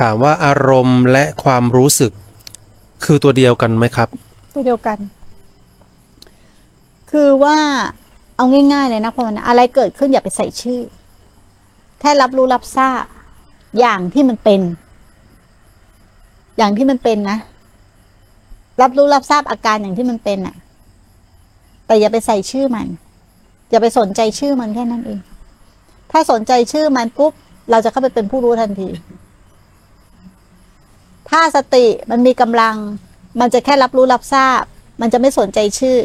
[0.00, 2.12] ถามว่าอารมณ์และความรู้สึก
[3.04, 4.08] คือตัวเดียวกันไหมครับ
[4.54, 4.98] ตัวเดียวกัน
[7.10, 7.58] คือว่า
[8.36, 10.80] เอาง่ายๆเลยนะพอมันอะไรเกิดขึ้นอย่าไปใส่ชื่อ
[12.00, 13.04] แค่รับรู้รับทราบ
[13.80, 14.60] อย่างที่มันเป็น
[16.58, 17.38] อย่างที่มันเป็นนะ
[18.82, 20.56] รับรู้รับทราบอาการอย่างที่มันเป็นน่ะ
[21.86, 22.88] แต่อย่าไปใส่ชื่อมัน
[23.70, 25.20] อย่าไปสนใจชื่อมันแค่นั้นเอง
[26.12, 27.32] ถ้าสนใจชื่อมันปุ๊บ
[27.70, 28.88] เราจะเข้าไปเป็นผู้รู้ทันที
[31.32, 32.74] ถ้าสติมันมีกำลัง
[33.40, 34.62] มันจะแค่รับรู้รับทราบ
[35.00, 35.96] มันจะไม่สนใจชื่อ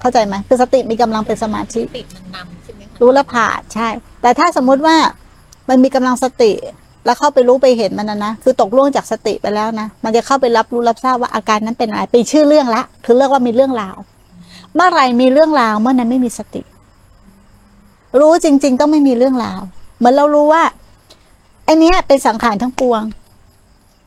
[0.00, 3.88] เข้าใจไหมคือสติมีกำลังเป็นสมาธิ ติดมันนำใช่ไหมคะรู้และผ่านใช่
[4.22, 4.96] แต่ถ้าสมมุติว่า
[5.68, 6.52] มันมีกำลังสติ
[7.04, 13.96] แล้วเข้าไปรู้ไปเห็นมันนะนะ คือตกล่วงจากสติไปแล้วนะ มันจะเข้าไปรับรู้รับทราบว่าอาการนั้นเป็นอะไรเป็นชื่อเรื่องละ คือเรียกว่ามีเรื่องราว
[14.74, 16.62] เมื่อไหรมีเรื่องราวเมื่อนั้นไม่มีสติ
[18.20, 19.60] รู้จริง ๆ ต้องไม่มีเรื่องราว
[19.98, 20.62] เหมือนเรารู้ว่า
[21.64, 23.02] ไอเนี้ยเป็นสังขารทั้งปวง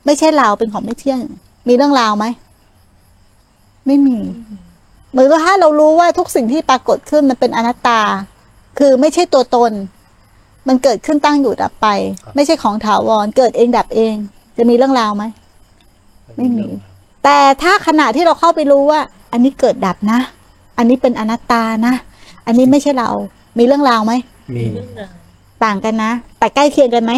[0.05, 1.21] ไม่ใช่เราเป็นของไม่เที่ยง
[1.67, 2.25] มีเรื่องราวไหม
[3.85, 4.17] ไม่มี
[5.11, 8.01] เหมือนกับถ้าเรารู้ว่าทุกสิ่งที่ปรากฏขึ้นมันเป็นอนัตตา
[8.79, 9.71] คือไม่ใช่ตัวตน
[10.67, 11.87] มันเกิดขึ้นตั้งอยู่ดับไป
[12.35, 14.15] ไม่ใช่ของถาวร เกิดเองดับเอง
[14.57, 15.23] จะมีเรื่องราวไหม
[16.37, 16.67] ไม่มี
[17.23, 18.99] แต่ถ้าขณะที่เราเข้าไปรู้ว่า
[19.31, 20.19] อันนี้เกิดดับนะ
[20.77, 21.93] อันนี้เป็นอนัตตานะ
[22.45, 23.09] อันนี้ไม่ใช่เรา
[23.57, 24.13] มีเรื่องราวไหม
[24.55, 25.11] มีเรื่องราว
[25.63, 27.13] ต่างกันนะ แต่ใกล้เคียงกันไหม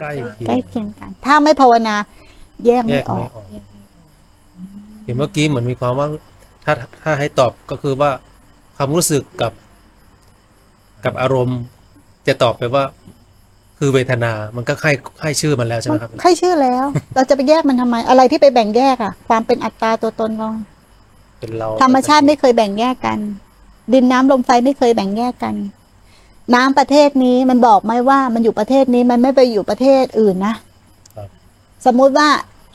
[0.00, 1.94] ใกล้เคียใกล้งเคียงกัน ถ้าไม่ภาวนา
[2.64, 3.44] แยกแยไม่กออไม่กออก
[5.04, 6.08] เห็นเมื่อกี้เหมือนมีความว่า
[6.64, 8.10] ถ้าถ้าให้ตอบก็คือว่า
[8.76, 9.52] ความรู้สึกกับ
[11.04, 11.60] กับอารมณ์
[12.28, 12.84] จะตอบไปว่า
[13.78, 20.48] คือเวทนา มันก็ให้ให้ชื่อมันแล้วใช่ไหมครับใช่ชื่อแล้ว เราจะไปแยกมันทำไม อะไรที่ไปแบ่งแยกอะความเป็นอัตตาตัวตนเรา
[21.40, 23.18] เป็นเราธรรมชาติไม่เคยแบ่งแยกกัน
[23.92, 25.54] ดินน้ำลมไฟไม่เคยแบ่งแยกกัน
[26.54, 30.65] น้ำประเทศนี้มันบอกไหมว่ามันอยู่ประเทศนี้มันไม่ไปอยู่ประเทศอื่นนะครับ
[31.86, 32.28] สมมุติว่า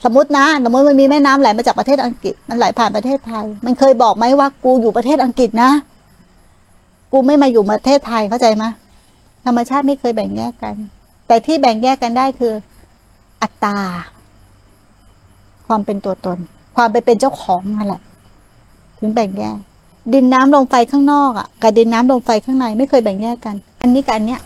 [0.05, 5.71] สมมตินะสมมติมันมีแม่น้ำไหลมาจากประเทศอังกฤษ มันไหลผ่านประเทศไทย มันเคยบอกไหมว่ากูอยู่ประเทศอังกฤษนะ
[7.11, 8.65] กูไม่มาอยู่ประเทศไทยเข้าใจไหม
[9.45, 10.75] ธรรมชาติไม่เคยแบ่งแยกกัน
[11.27, 12.53] แต่ที่แบ่งแยกกันได้คือ
[13.41, 13.77] อัตตา
[15.67, 16.37] ความเป็นตัวตน
[16.75, 18.01] ความไปเป็นเจ้าของนั่นแหละ
[18.99, 19.57] ถึงแบ่งแยก
[20.13, 24.39] ดินน้ำลมไฟข้างนอกอะกับดินน้ำลมไฟข้างในไม่เคยแบ่งแยกกัน อันนี้กับอันเนี้ย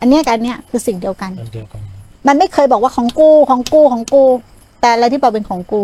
[0.00, 1.81] อันเนี้ยกับอันเนี้ยคือสิ่งเดียวกันอันเดียวกัน
[2.26, 4.24] มันไม่เคยบอกว่าของกูของกูของกู
[4.80, 5.80] แต่อะไรที่บอกเป็นของกู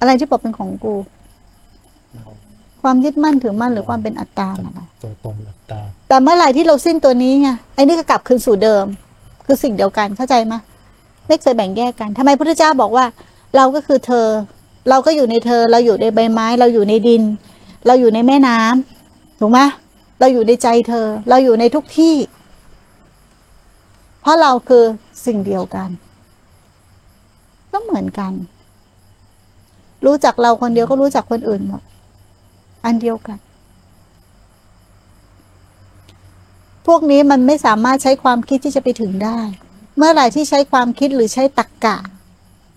[0.00, 0.94] อะไรที่บอกเป็นของกู
[2.82, 8.84] ความยึดมั่นถือมั่นหรือความเป็นอัตตาน่ะนะตัวตนอัตตา แต่เมื่อไหร่ที่เราสิ้นตัวนี้ไงไอ้นี่ก็กลับคืนสู่เดิม
[9.46, 10.54] คือสิ่งเดียวกันเข้าใจไหม
[11.28, 13.04] ไม่เคยแบ่งแยกกันทำไมพระพุทธเจ้าบอกว่า
[13.56, 14.26] เราก็คือเธอ
[14.88, 17.22] เราก็อยู่ในเธอ เราอยู่ในใบไม้ เราอยู่ในดิน
[17.86, 19.60] เราอยู่ในแม่น้ำถูกไหม
[20.20, 22.14] เราอยู่ในใจเธอ เราอยู่ในทุกที่
[24.24, 24.84] เพราะเราคือ
[25.26, 25.88] สิ่งเดียวกัน
[27.72, 28.32] ก็เหมือนกัน
[30.06, 31.82] รู้จักเราคนเดียวก็รู้จักคนอื่นหมด
[32.84, 33.38] อันเดียวกัน
[36.86, 39.40] พวกนี้มันไม่สามารถใช้ความคิดที่จะไปถึงได้
[39.96, 41.96] เมื่อไหร่ที่ใช้ความคิดหรือใช้ตรรกกะ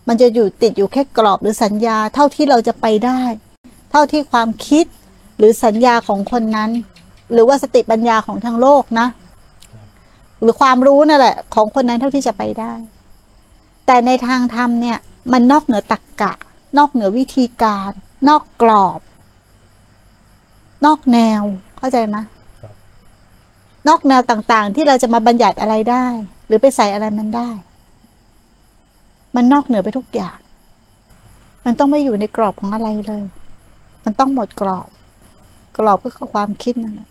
[0.07, 3.21] มันจะอยู่ติดอยู่แค่กรอบหรือสัญญา เท่าที่เราจะไปได้
[3.91, 4.85] เท่าที่ความคิด
[5.37, 6.71] หรือสัญญาของคนนั้น
[7.31, 9.07] หรือว่าสติปัญญาของทางโลกนะ
[10.41, 12.73] หรือความรู้นั่นแหละ ของคนนั้นเท่าที่จะไปได้
[13.85, 14.97] แต่ในทางธรรมเนี่ย
[15.31, 16.33] มันนอกเหนือตรรกกะ
[16.77, 17.91] นอกเหนือวิธีการ
[18.29, 18.99] นอกกรอบ
[20.85, 21.41] นอกแนว
[21.77, 22.17] เข้าใจไหม
[23.87, 26.05] นอกแนวต่างๆ ที่เราจะมาบัญญัติอะไรได้
[26.47, 27.49] หรือไปใส่อะไรมันได้
[29.35, 30.37] มันนอกเหนือไปทุกอย่าง
[31.65, 33.23] มันต้องไม่อยู่ในกรอบของอะไรเลย
[34.03, 34.89] มันต้องหมดกรอบ
[35.77, 37.09] กรอบก็คือความคิดนั่นแหละ